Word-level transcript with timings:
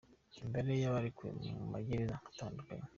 Imibare 0.35 0.73
y’abarekuwe 0.83 1.29
mu 1.57 1.65
ma 1.71 1.79
gereza 1.87 2.15
atandukanye: 2.29 2.87